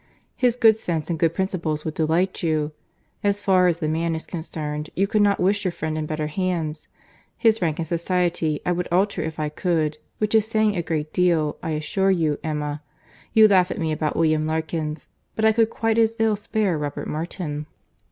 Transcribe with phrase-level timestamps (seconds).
[0.35, 4.89] His good sense and good principles would delight you.—As far as the man is concerned,
[4.95, 6.87] you could not wish your friend in better hands.
[7.37, 11.13] His rank in society I would alter if I could, which is saying a great
[11.13, 15.99] deal I assure you, Emma.—You laugh at me about William Larkins; but I could quite
[15.99, 17.67] as ill spare Robert Martin."